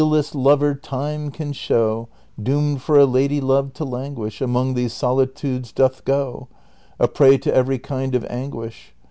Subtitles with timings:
[0.01, 2.09] The lealest lover time can show,
[2.41, 6.47] Doomed for a lady love to languish^ Among these solitudes doth go,
[6.97, 8.95] A prey to every kind of anguish.